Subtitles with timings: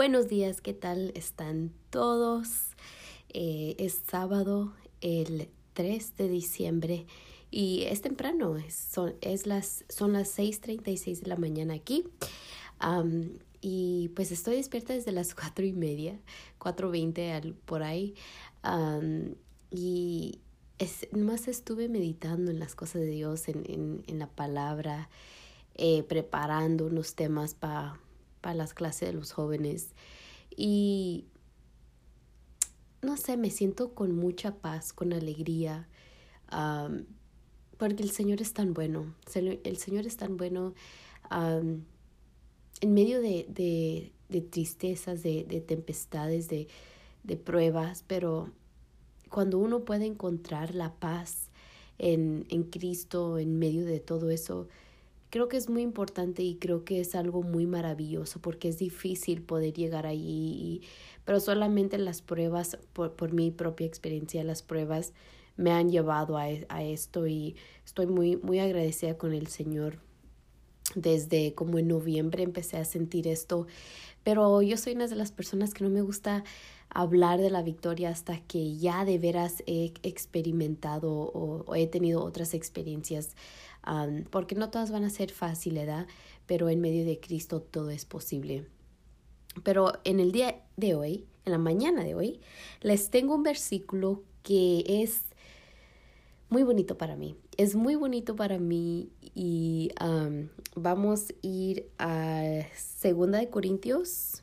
[0.00, 2.48] Buenos días, ¿qué tal están todos?
[3.34, 4.72] Eh, es sábado,
[5.02, 7.06] el 3 de diciembre
[7.50, 12.04] y es temprano, son, es las, son las 6.36 de la mañana aquí.
[13.60, 16.18] y pues estoy despierta desde las cuatro y media,
[16.60, 18.14] 4.20 por ahí.
[19.70, 20.38] y
[20.78, 25.10] es, más estuve meditando en las cosas de Dios, en, en, en la palabra,
[25.74, 28.00] eh, preparando unos temas para
[28.40, 29.94] para las clases de los jóvenes.
[30.56, 31.26] Y
[33.02, 35.88] no sé, me siento con mucha paz, con alegría,
[37.78, 39.14] porque el Señor es tan bueno.
[39.34, 40.74] El Señor es tan bueno
[41.30, 46.68] en medio de, de, de tristezas, de, de tempestades, de,
[47.44, 48.50] pruebas, pero
[49.28, 51.48] cuando uno puede encontrar la paz
[51.98, 54.66] en, en Cristo en medio de todo eso,
[55.30, 59.42] creo que es muy importante y creo que es algo muy maravilloso porque es difícil
[59.42, 60.82] poder llegar allí,
[61.24, 65.12] pero solamente las pruebas, por, por, mi propia experiencia, las pruebas
[65.56, 69.98] me han llevado a, a, esto y estoy muy, muy agradecida con el Señor.
[70.96, 73.68] Desde como en noviembre empecé a sentir esto,
[74.24, 76.42] pero yo soy una de las personas que no me gusta
[76.88, 82.54] hablar de la victoria hasta que ya de veras he experimentado o he tenido otras
[82.54, 83.36] experiencias
[84.30, 86.06] porque no todas van a ser fáciles, ¿verdad?
[86.46, 88.66] Pero en medio de Cristo todo es posible.
[89.62, 92.40] Pero en el día de hoy, en la mañana de hoy,
[92.80, 95.22] les tengo un versículo que es
[96.48, 97.36] muy bonito para mí.
[97.56, 99.90] Es muy bonito para mí y
[100.74, 104.42] vamos a ir a Segunda de Corintios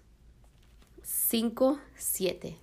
[1.03, 2.57] 5, 7.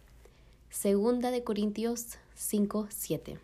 [0.70, 3.38] Segunda de Corintios 5, 7.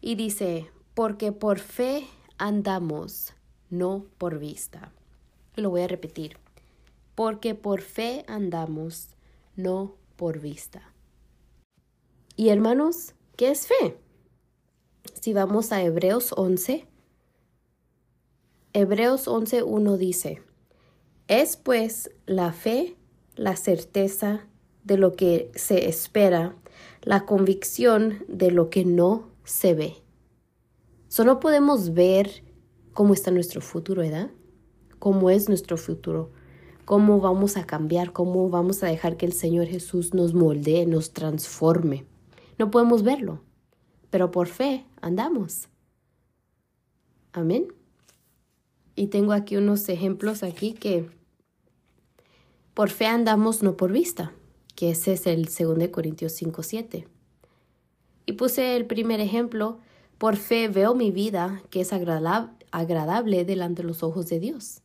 [0.00, 2.06] Y dice, porque por fe
[2.40, 3.34] andamos,
[3.68, 4.92] no por vista.
[5.54, 6.38] Lo voy a repetir.
[7.14, 9.10] Porque por fe andamos,
[9.54, 10.92] no por vista.
[12.36, 13.98] Y hermanos, ¿qué es fe?
[15.20, 16.86] Si vamos a Hebreos 11,
[18.72, 20.42] Hebreos 11.1 dice,
[21.28, 22.96] es pues la fe
[23.36, 24.46] la certeza
[24.84, 26.56] de lo que se espera,
[27.02, 29.96] la convicción de lo que no se ve.
[31.10, 32.44] Solo podemos ver
[32.92, 34.30] cómo está nuestro futuro, ¿verdad?
[35.00, 36.30] Cómo es nuestro futuro,
[36.84, 41.12] cómo vamos a cambiar, cómo vamos a dejar que el Señor Jesús nos moldee, nos
[41.12, 42.06] transforme.
[42.58, 43.40] No podemos verlo,
[44.10, 45.68] pero por fe andamos.
[47.32, 47.66] Amén.
[48.94, 51.10] Y tengo aquí unos ejemplos aquí que
[52.72, 54.32] por fe andamos, no por vista,
[54.76, 57.08] que ese es el 2 Corintios 5, 7.
[58.26, 59.80] Y puse el primer ejemplo
[60.20, 64.82] por fe veo mi vida que es agradable delante de los ojos de Dios.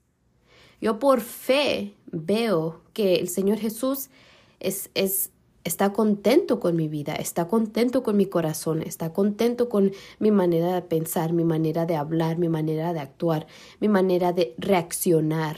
[0.79, 4.07] Yo por fe veo que el Señor Jesús
[4.61, 5.31] es, es,
[5.65, 10.73] está contento con mi vida, está contento con mi corazón, está contento con mi manera
[10.73, 13.45] de pensar, mi manera de hablar, mi manera de actuar,
[13.81, 15.57] mi manera de reaccionar.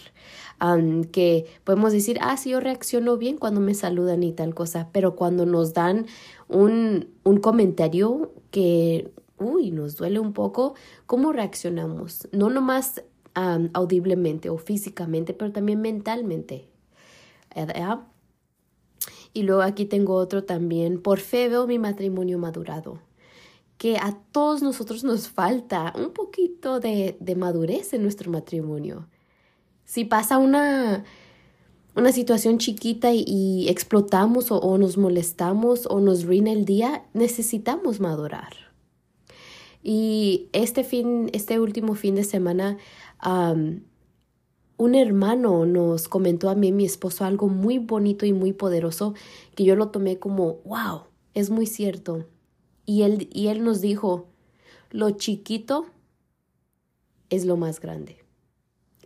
[1.12, 5.16] que podemos decir, ah, sí, yo reacciono bien cuando me saludan y tal cosa, pero
[5.16, 6.08] cuando nos dan
[6.48, 10.76] un, un comentario que uy, nos duele un poco,
[11.06, 12.28] ¿cómo reaccionamos?
[12.32, 13.04] No nomás
[13.74, 16.68] audiblemente o físicamente, pero también mentalmente.
[19.34, 23.00] Y luego aquí tengo otro también, por fe veo mi matrimonio madurado,
[23.78, 29.08] que a todos nosotros nos falta un poquito de, de madurez en nuestro matrimonio.
[29.86, 31.06] Si pasa una,
[31.96, 38.00] una situación chiquita y, explotamos o, o, nos molestamos o nos ruina el día, necesitamos
[38.00, 38.67] madurar.
[39.84, 42.78] Y este fin, este último fin de semana,
[44.78, 49.14] un hermano nos comentó a mí mi esposo algo muy bonito y muy poderoso
[49.56, 52.26] que yo lo tomé como, wow, es muy cierto.
[52.86, 54.28] Y él, y él nos dijo,
[54.92, 55.88] lo chiquito
[57.30, 58.24] es lo más grande.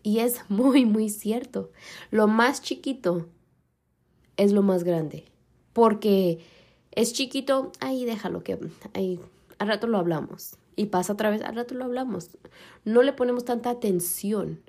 [0.04, 1.72] Y es muy, muy cierto.
[2.10, 3.28] Lo más chiquito
[4.38, 5.26] es lo más grande.
[5.74, 6.40] Porque
[6.92, 8.60] es chiquito, ahí déjalo que,
[8.94, 9.20] ahí,
[9.62, 12.36] al rato lo hablamos y pasa otra vez, al rato lo hablamos.
[12.84, 14.60] No le ponemos tanta atención.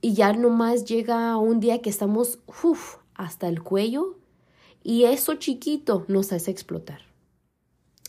[0.00, 2.38] Y ya nomás llega un día que estamos
[3.14, 4.16] hasta el cuello
[4.84, 7.00] y eso chiquito nos hace explotar.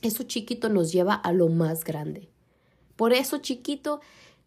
[0.03, 2.29] Eso chiquito nos lleva a lo más grande.
[2.95, 4.01] Por eso chiquito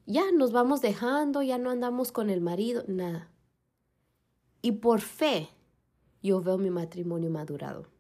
[0.07, 3.29] ya nos vamos dejando, ya no andamos con el marido, nada.
[4.63, 5.49] Y por fe
[6.23, 7.92] yo veo mi matrimonio madurado.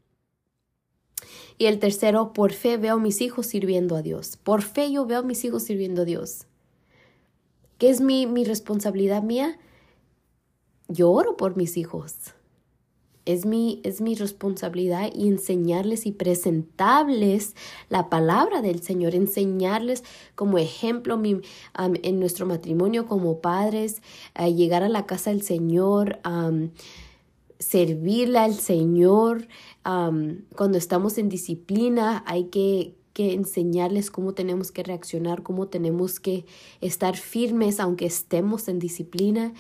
[1.59, 4.37] Y el tercero, por fe veo a mis hijos sirviendo a Dios.
[4.37, 6.47] Por fe yo veo a mis hijos sirviendo a Dios.
[7.79, 9.59] ¿Qué es mi, mi responsabilidad mía?
[10.89, 12.35] Yo oro por mis hijos.
[13.25, 17.55] es mi, es mi responsabilidad y enseñarles y presentarles
[17.89, 20.03] la palabra del Señor, enseñarles
[20.35, 21.41] como ejemplo mi,
[21.79, 24.03] en nuestro matrimonio como padres,
[24.35, 26.19] llegar a la casa del Señor,
[27.63, 29.49] servirle al Señor.
[29.83, 36.45] cuando estamos en disciplina hay que, que enseñarles cómo tenemos que reaccionar, cómo tenemos que
[36.81, 39.55] estar firmes aunque estemos en disciplina.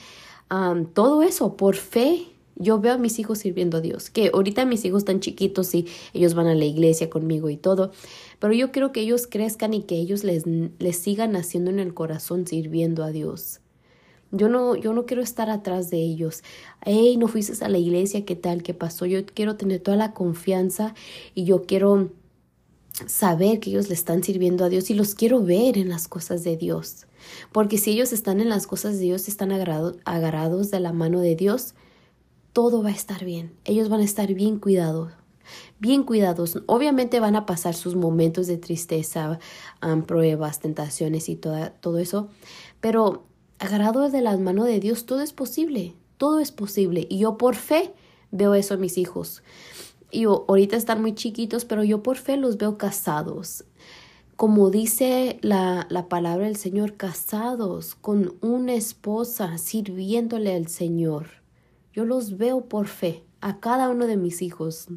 [0.95, 2.27] todo eso por fe
[2.57, 5.87] yo veo a mis hijos sirviendo a Dios, que ahorita mis hijos están chiquitos y
[6.13, 7.93] ellos van a la iglesia conmigo y todo,
[8.39, 11.95] pero yo quiero que ellos crezcan y que ellos les, les sigan haciendo en el
[11.95, 13.62] corazón sirviendo a Dios.
[14.32, 16.43] Yo no, yo no quiero estar atrás de ellos.
[16.81, 18.62] Hey, no fuiste a la iglesia, ¿qué tal?
[18.62, 19.05] ¿Qué pasó?
[19.05, 20.94] Yo quiero tener toda la confianza
[21.34, 22.11] y yo quiero
[23.06, 26.44] saber que ellos le están sirviendo a Dios y los quiero ver en las cosas
[26.44, 27.06] de Dios.
[27.52, 31.37] Porque si ellos están en las cosas de Dios, están agarrados de la mano de
[31.37, 31.75] Dios,
[32.55, 33.52] todo va a estar bien.
[33.64, 35.12] Ellos van a estar bien cuidados,
[35.79, 36.62] bien cuidados.
[36.67, 39.38] Obviamente van a pasar sus momentos de tristeza,
[40.06, 42.29] pruebas, tentaciones y todo eso,
[42.81, 43.25] pero
[43.62, 47.06] agarrados de las manos de Dios, todo es posible, todo es posible.
[47.09, 47.94] Y yo por fe
[48.32, 49.43] veo eso a mis hijos.
[50.11, 53.64] Y ahorita están muy chiquitos, pero yo por fe los veo casados.
[54.37, 61.29] Como dice la, la palabra del Señor, casados con una esposa, sirviéndole al Señor.
[61.93, 64.88] Yo los veo por fe a cada uno de mis hijos.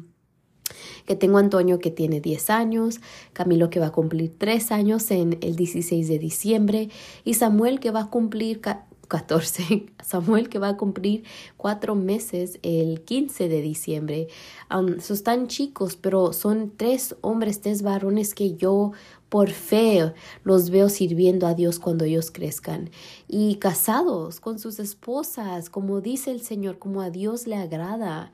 [1.06, 3.00] Que tengo Antonio que tiene 10 años,
[3.32, 6.88] Camilo que va a cumplir 3 años en el 16 de diciembre
[7.24, 8.60] y Samuel que va a cumplir
[9.08, 11.24] 14, Samuel que va a cumplir
[11.56, 14.28] 4 meses el 15 de diciembre.
[14.74, 18.92] Um, son tan chicos, pero son tres hombres, tres varones que yo
[19.28, 20.12] por fe
[20.44, 22.90] los veo sirviendo a Dios cuando ellos crezcan
[23.28, 28.32] y casados con sus esposas, como dice el Señor, como a Dios le agrada.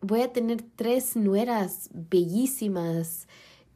[0.00, 3.28] Voy a tener tres nueras bellísimas.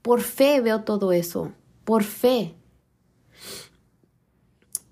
[0.03, 1.53] Por fe veo todo eso,
[1.85, 2.55] por fe.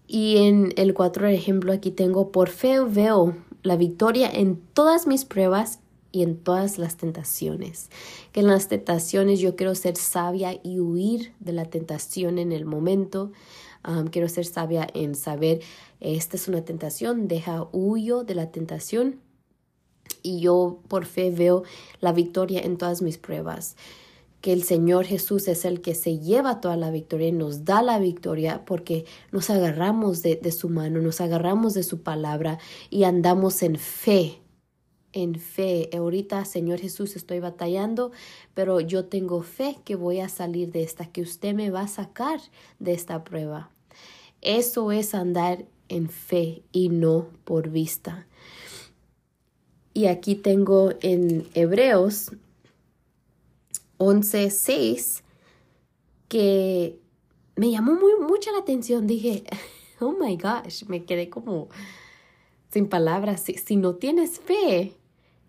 [0.06, 5.24] Y en el cuatro ejemplo aquí tengo, por fe veo la victoria en todas mis
[5.24, 5.78] pruebas
[6.10, 7.88] y en todas las tentaciones.
[8.32, 12.66] Que en las tentaciones yo quiero ser sabia y huir de la tentación en el
[12.66, 13.32] momento.
[14.10, 15.60] quiero ser sabia en saber,
[16.00, 19.20] esta es una tentación, deja huyo de la tentación.
[20.22, 21.64] Y yo por fe veo
[22.00, 23.76] la victoria en todas mis pruebas
[24.40, 27.80] que el Señor Jesús es el que se lleva toda la victoria y nos da
[27.80, 32.58] la victoria porque nos agarramos de, de, su mano, nos agarramos de su palabra
[32.90, 34.42] y andamos en fe
[35.12, 35.90] en fe.
[35.92, 38.12] Ahorita, Señor Jesús, estoy batallando,
[38.54, 41.88] pero yo tengo fe que voy a salir de esta, que usted me va a
[41.88, 42.40] sacar
[42.78, 43.70] de esta prueba.
[44.40, 48.26] Eso es andar en fe y no por vista.
[49.94, 52.32] Y aquí tengo en Hebreos
[53.98, 55.22] 11:6
[56.28, 56.98] que
[57.56, 59.06] me llamó muy mucha la atención.
[59.06, 59.44] Dije,
[60.00, 61.68] oh my gosh, me quedé como
[62.70, 63.42] sin palabras.
[63.42, 64.96] si no tienes fe,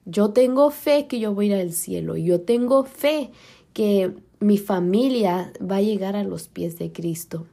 [0.04, 2.18] Yo tengo fe que yo voy a ir al cielo.
[2.18, 3.32] Yo tengo fe
[3.74, 7.48] que mi familia va a llegar a los pies de Cristo.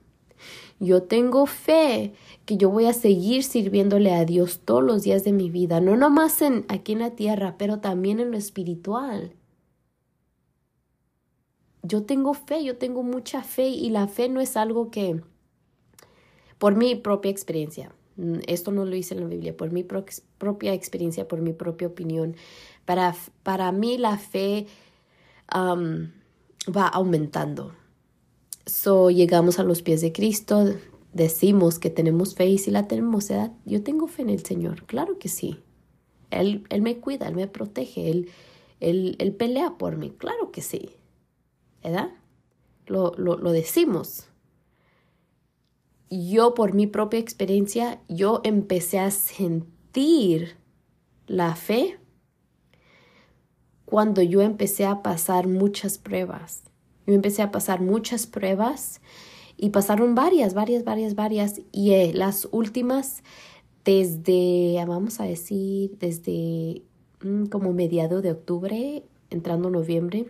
[0.81, 2.13] Yo tengo fe
[2.47, 5.97] que yo voy a seguir sirviéndole a Dios todos los días de mi vida, no
[5.97, 9.33] nomás en, aquí en la tierra, pero también en lo espiritual.
[11.83, 15.21] Yo tengo fe, yo tengo mucha fe y la fe no es algo que,
[16.59, 20.73] por mi propia experiencia, Mm, esto no lo hice en la Biblia, por mi propia
[20.73, 22.37] experiencia, por mi propia opinión.
[22.85, 24.67] Para, para mí la fe
[25.53, 27.75] va aumentando.
[28.67, 30.75] So, llegamos a los pies de Cristo,
[31.13, 33.29] decimos que tenemos fe y si la tenemos,
[33.65, 35.59] yo tengo fe en el Señor, claro que sí.
[36.31, 38.31] Él, él me cuida, Él me protege, Él,
[38.81, 40.91] Él, él pelea por mí, claro que sí,
[41.83, 42.11] ¿verdad?
[42.87, 44.29] Lo, lo, lo decimos.
[46.11, 50.57] Yo por mi propia experiencia, yo empecé a sentir
[51.27, 51.99] la fe
[53.85, 56.63] cuando yo empecé a pasar muchas pruebas.
[57.07, 59.01] Yo empecé a pasar muchas pruebas
[59.57, 61.61] y pasaron varias, varias, varias, varias.
[61.73, 63.23] Y eh, las últimas,
[63.85, 66.83] desde, vamos a decir, desde
[67.23, 70.27] mm, como mediado de octubre, entrando noviembre,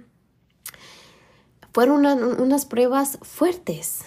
[1.72, 2.06] fueron
[2.40, 4.02] unas pruebas fuertes,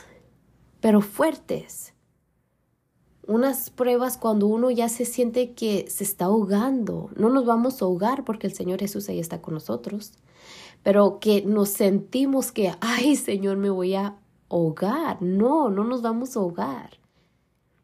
[0.80, 1.94] pero fuertes.
[3.28, 7.10] Unas pruebas cuando uno ya se siente que se está ahogando.
[7.18, 10.14] No nos vamos a ahogar porque el Señor Jesús ahí está con nosotros,
[10.88, 14.16] pero que nos sentimos que, ay Señor, me voy a
[14.48, 15.22] ahogar.
[15.22, 16.92] No, no nos vamos a ahogar.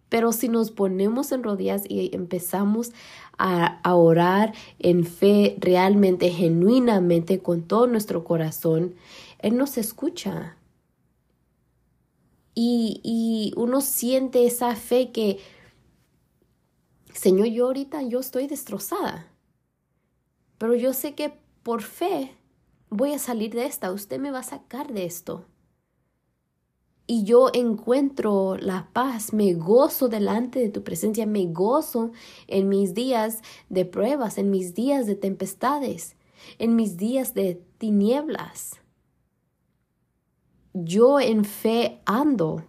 [0.08, 2.94] Pero si nos ponemos en rodillas y empezamos
[3.38, 8.96] a, orar en fe realmente, genuinamente, con todo nuestro corazón,
[9.40, 10.56] Él nos escucha.
[12.56, 15.40] Y, y uno siente esa fe que,
[17.14, 19.28] Señor, yo ahorita yo estoy destrozada.
[20.58, 21.34] Pero yo sé que
[21.64, 22.32] por fe
[22.94, 23.92] voy a salir de esta.
[23.92, 25.46] Usted me va a sacar de esto
[27.06, 32.12] y yo encuentro la paz, me gozo delante de tu presencia, me gozo
[32.48, 36.16] en mis días de pruebas, en mis días de tempestades,
[36.60, 38.80] en mis días de tinieblas.
[40.74, 42.64] Yo en fe ando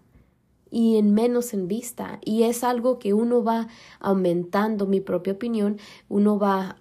[0.69, 2.19] y en menos en vista.
[2.25, 3.69] Y es algo que uno va
[4.01, 5.79] aumentando, mi propia opinión,
[6.09, 6.77] uno va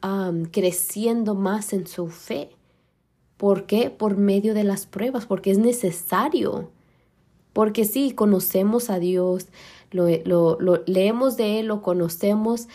[0.52, 2.50] creciendo más en su fe.
[3.44, 3.90] ¿Por qué?
[3.90, 6.72] Por medio de las pruebas, porque es necesario
[7.52, 9.48] porque sí, conocemos a Dios,
[9.92, 12.70] lo, leemos de Él, lo conocemos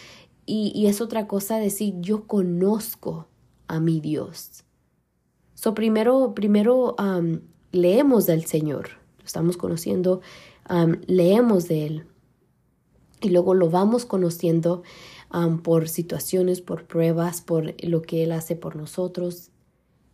[0.44, 3.28] y, es otra cosa decir yo conozco
[3.66, 4.64] a mi Dios.
[5.54, 6.96] So, primero, primero
[7.72, 10.20] leemos del Señor, lo estamos conociendo,
[11.06, 12.06] leemos de Él
[13.22, 14.82] y luego lo vamos conociendo
[15.62, 19.50] por situaciones, por pruebas, por lo que Él hace por nosotros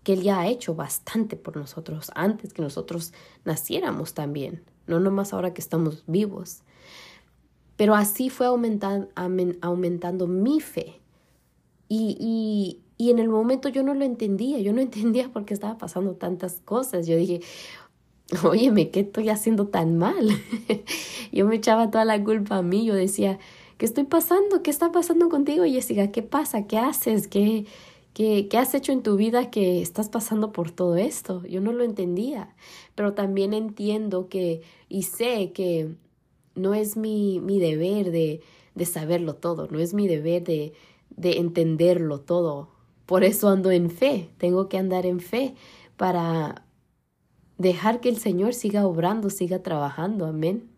[0.04, 3.12] que Él ya ha hecho bastante por nosotros antes que nosotros
[3.44, 6.62] naciéramos también, no nomás ahora que estamos vivos.
[7.76, 9.08] Pero así fue aumentando,
[9.62, 11.00] aumentando mi fe.
[11.88, 15.54] Y, y, y en el momento yo no lo entendía, yo no entendía por qué
[15.54, 17.06] estaba pasando tantas cosas.
[17.06, 17.40] Yo dije,
[18.44, 20.28] óyeme, ¿qué estoy haciendo tan mal?
[21.32, 23.38] yo me echaba toda la culpa a mí, yo decía,
[23.78, 24.62] ¿qué estoy pasando?
[24.62, 26.12] ¿Qué está pasando contigo, Jessica?
[26.12, 26.66] ¿Qué pasa?
[26.66, 27.26] ¿Qué haces?
[27.26, 27.66] ¿Qué,
[28.14, 31.44] ¿Qué, has hecho en tu vida que estás pasando por todo esto?
[31.46, 32.54] Yo no lo entendía,
[32.94, 35.96] pero también entiendo que y sé que
[36.54, 38.40] no es mi, mi deber de,
[38.76, 40.74] de saberlo todo, no es mi deber de,
[41.10, 42.70] de entenderlo todo.
[43.04, 45.56] Por eso ando en fe, tengo que andar en fe
[45.96, 46.66] para
[47.58, 50.73] dejar que el Señor siga obrando, siga trabajando, amén.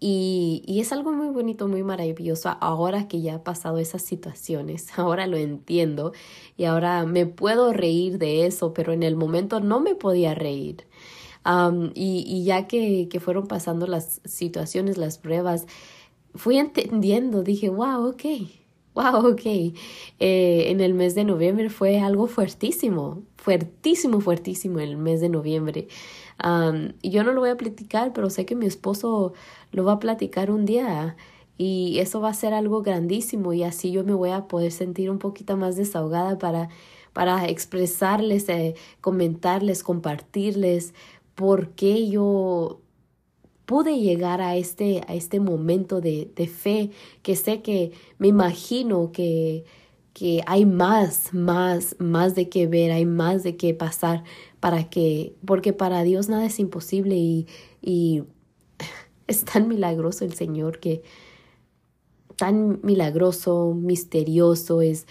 [0.00, 4.86] Y, y, es algo muy bonito, muy maravilloso ahora que ya ha pasado esas situaciones.
[4.98, 6.12] Ahora lo entiendo
[6.56, 10.86] y ahora me puedo reír de eso, pero en el momento no me podía reír.
[11.94, 15.66] y, y, ya que, que fueron pasando las situaciones, las pruebas,
[16.34, 18.24] fui entendiendo, dije, wow, ok,
[18.94, 19.46] wow, ok.
[19.46, 25.88] Eh, en el mes de noviembre fue algo fuertísimo, fuertísimo, fuertísimo el mes de noviembre.
[27.02, 29.32] Y yo no lo voy a platicar, pero sé que mi esposo
[29.72, 31.16] lo va a platicar un día
[31.56, 35.10] y eso va a ser algo grandísimo y así yo me voy a poder sentir
[35.10, 36.68] un poquito más desahogada para,
[37.12, 40.94] para expresarles, eh, comentarles, compartirles
[41.34, 42.80] por qué yo
[43.66, 46.90] pude llegar a este, a este momento de, de fe
[47.22, 49.64] que sé que me imagino que,
[50.14, 54.24] que hay más, más, más de qué ver, hay más de qué pasar
[54.60, 57.46] para que, porque para Dios nada es imposible y,
[57.82, 58.24] y
[59.26, 61.02] es tan milagroso el Señor que
[62.36, 65.06] tan milagroso, misterioso, es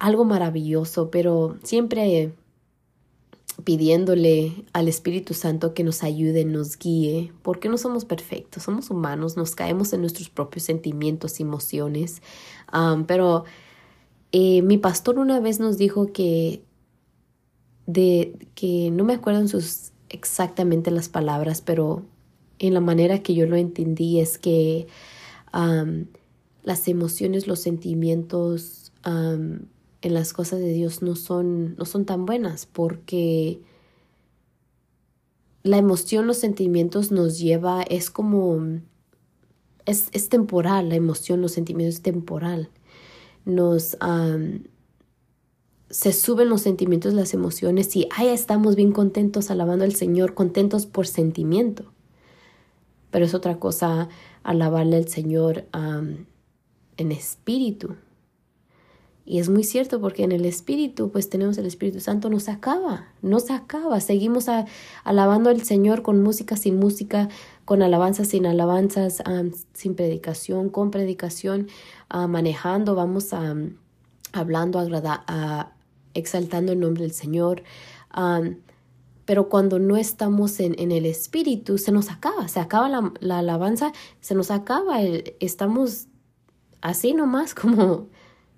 [0.00, 2.34] algo maravilloso, pero siempre
[3.64, 9.36] pidiéndole al Espíritu Santo que nos ayude, nos guíe, porque no somos perfectos, somos humanos,
[9.36, 12.20] nos caemos en nuestros propios sentimientos emociones.
[13.06, 13.44] pero
[14.32, 16.62] eh, mi pastor una vez nos dijo que
[17.86, 22.04] de que no me acuerdo en sus exactamente las palabras, pero
[22.58, 24.86] en la manera que yo lo entendí es que
[26.62, 32.66] las emociones, los sentimientos en las cosas de Dios no son, no son tan buenas
[32.66, 33.60] porque
[35.62, 38.80] la emoción, los sentimientos nos lleva, es como,
[39.86, 42.68] es, es temporal, la emoción, los sentimientos es temporal.
[43.44, 43.96] Nos,
[45.92, 50.86] se suben los sentimientos, las emociones y ahí estamos bien contentos alabando al Señor, contentos
[50.86, 51.92] por sentimiento.
[53.10, 54.08] Pero es otra cosa
[54.42, 57.96] alabarle al Señor en espíritu.
[59.26, 62.50] Y es muy cierto porque en el Espíritu, pues tenemos el Espíritu Santo, no se
[62.50, 64.00] acaba, no se acaba.
[64.00, 64.46] Seguimos
[65.04, 67.28] alabando al Señor con música, sin música,
[67.64, 69.22] con alabanzas, sin alabanzas,
[69.74, 71.68] sin predicación, con predicación,
[72.10, 73.30] manejando, vamos
[74.32, 75.72] hablando, a,
[76.14, 77.62] exaltando el nombre del Señor.
[79.24, 83.38] pero cuando no estamos en, en, el Espíritu, se nos acaba, se acaba la, la
[83.38, 85.00] alabanza, se nos acaba,
[85.40, 86.08] estamos
[86.82, 88.08] así nomás como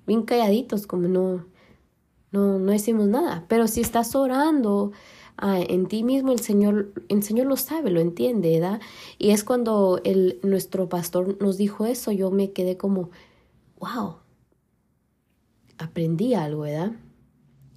[0.07, 1.47] bien calladitos, como no,
[2.33, 3.45] no, no hicimos nada.
[3.49, 4.93] Pero si estás orando
[5.37, 8.81] ah, en ti mismo, el Señor, el Señor lo sabe, lo entiende, ¿verdad?
[9.19, 13.11] Y es cuando el, nuestro pastor nos dijo eso, yo me quedé como,
[13.79, 14.17] wow,
[15.79, 16.93] aprendí algo, ¿verdad?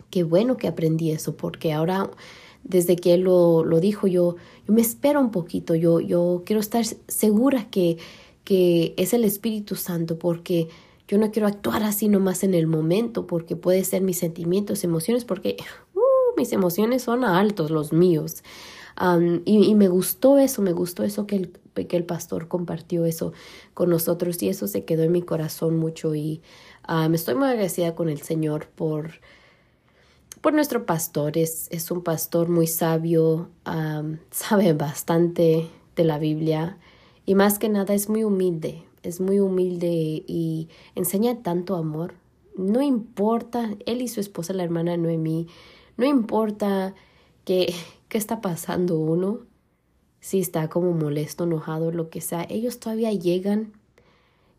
[0.10, 2.10] Qué bueno que aprendí eso, porque ahora
[2.64, 4.36] desde que él lo, lo dijo, yo,
[4.68, 7.98] yo me espero un poquito, yo, yo quiero estar segura que,
[8.44, 10.68] que es el Espíritu Santo, porque
[11.08, 15.24] yo no quiero actuar así nomás en el momento porque puede ser mis sentimientos, emociones,
[15.24, 15.56] porque
[15.96, 16.00] uh,
[16.36, 18.44] mis emociones son altos, los míos.
[19.46, 21.52] y, me gustó eso, me gustó eso que el,
[21.88, 23.32] que el pastor compartió eso
[23.74, 26.42] con nosotros y eso se quedó en mi corazón mucho y
[27.10, 29.12] me estoy muy agradecida con el Señor por,
[30.42, 31.38] por nuestro pastor.
[31.38, 33.50] Es, es un pastor muy sabio,
[34.32, 36.78] sabe bastante de la Biblia
[37.26, 42.16] y más que nada es muy humilde, es muy humilde y enseña tanto amor.
[42.56, 45.48] No importa, él y su esposa, la hermana Noemí,
[45.98, 46.96] no importa
[47.44, 47.74] qué,
[48.08, 49.42] qué está pasando uno,
[50.20, 53.74] si está como molesto, enojado, lo que sea, ellos todavía llegan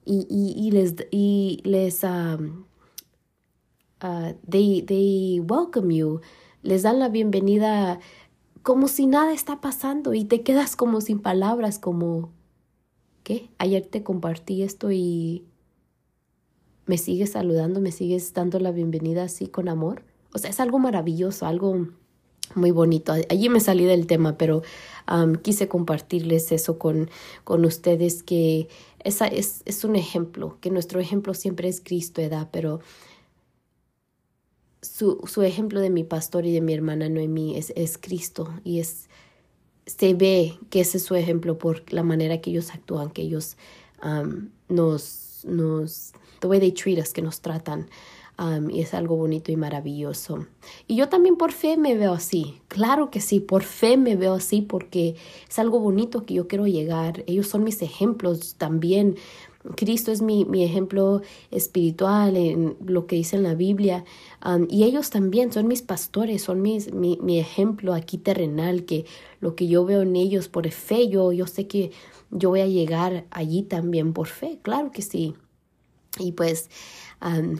[0.04, 2.64] y, y, les, y les um,
[4.02, 6.20] uh, they, they welcome you,
[6.62, 8.00] les dan la bienvenida
[8.62, 12.32] como si nada está pasando y te quedas como sin palabras, como
[13.58, 15.44] Ayer te compartí esto y
[16.86, 20.02] me sigues saludando, me sigues dando la bienvenida así con amor.
[20.32, 21.88] O sea, es algo maravilloso, algo
[22.54, 23.12] muy bonito.
[23.12, 24.62] Allí me salí del tema, pero
[25.42, 27.10] quise compartirles eso con,
[27.44, 28.68] con ustedes, que
[29.04, 32.48] esa es, es, un ejemplo, que nuestro ejemplo siempre es Cristo, ¿edad?
[32.50, 32.80] Pero
[34.96, 38.80] su, su, ejemplo de mi pastor y de mi hermana Noemí es, es Cristo y
[38.80, 39.08] es
[39.88, 43.56] se ve que ese es su ejemplo por la manera que ellos actúan, que ellos
[44.04, 47.88] um, nos, nos, the way they treat us, que nos tratan.
[48.70, 50.46] Y es algo bonito y maravilloso.
[50.86, 52.60] Y yo también por fe me veo así.
[52.68, 55.16] Claro que sí, por fe me veo así porque
[55.48, 57.24] es algo bonito que yo quiero llegar.
[57.26, 59.16] Ellos son mis ejemplos también
[59.76, 64.04] Cristo es mi, mi, ejemplo espiritual en lo que dice en la Biblia.
[64.68, 69.04] y ellos también son mis pastores, son mis, mi, mi, ejemplo aquí terrenal, que
[69.40, 71.90] lo que yo veo en ellos por fe, yo, yo sé que
[72.30, 75.34] yo voy a llegar allí también por fe, claro que sí.
[76.18, 76.70] Y pues,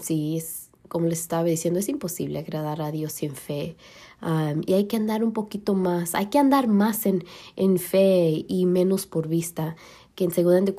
[0.03, 3.77] sí, es, como les estaba diciendo, es imposible agradar a Dios sin fe.
[4.67, 7.25] y hay que andar un poquito más, hay que andar más en,
[7.57, 9.77] en fe y menos por vista
[10.19, 10.75] que en 2 de,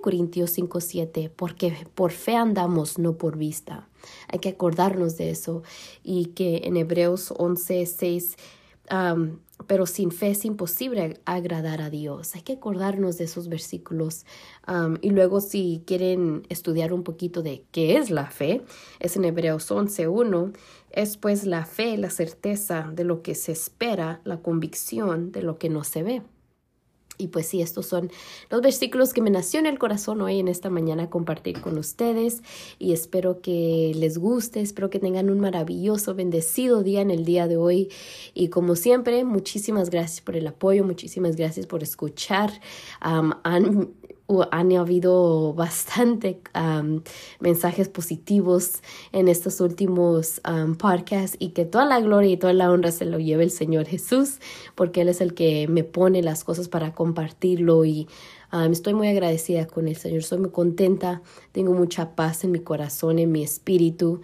[0.00, 3.88] Corintios 5, 7, porque por fe andamos, no por vista.
[4.26, 5.62] Hay que acordarnos de eso.
[6.02, 8.36] Y que en Hebreos 11, 6,
[9.68, 12.34] pero sin fe es imposible agradar a Dios.
[12.34, 14.26] Hay que acordarnos de esos versículos.
[15.00, 18.62] y luego si quieren estudiar un poquito de qué es la fe,
[18.98, 20.52] es en Hebreos 11, 1.
[20.90, 25.56] Es pues la fe, la certeza de lo que se espera, la convicción de lo
[25.56, 26.22] que no se ve.
[27.20, 28.10] Y pues sí, estos son
[28.48, 32.42] los versículos que me nació en el corazón hoy en esta mañana compartir con ustedes
[32.78, 37.46] y espero que les guste, espero que tengan un maravilloso, bendecido día en el día
[37.46, 37.90] de hoy
[38.34, 42.50] y como siempre, muchísimas gracias por el apoyo, muchísimas gracias por escuchar.
[43.00, 43.90] han
[44.50, 46.40] han habido bastante
[47.40, 48.80] mensajes positivos
[49.12, 50.40] en estos últimos
[50.78, 53.86] podcasts y que toda la gloria y toda la honra se lo lleve el Señor
[53.86, 54.38] Jesús,
[54.74, 58.08] porque Él es el que me pone las cosas para compartirlo y
[58.70, 63.18] estoy muy agradecida con el Señor, estoy muy contenta, tengo mucha paz en mi corazón,
[63.18, 64.20] en mi espíritu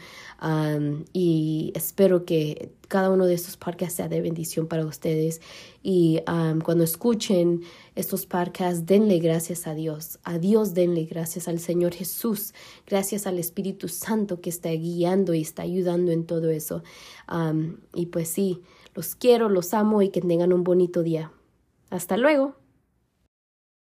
[1.13, 5.41] y espero que cada uno de estos podcasts sea de bendición para ustedes
[5.83, 6.21] y
[6.65, 7.63] cuando escuchen
[7.95, 12.53] estos podcasts denle gracias a Dios, a Dios denle gracias al Señor Jesús,
[12.87, 16.83] gracias al Espíritu Santo que está guiando y está ayudando en todo eso
[17.95, 18.61] y pues sí,
[18.95, 21.31] los quiero, los amo y que tengan un bonito día.
[21.91, 22.66] Hasta luego.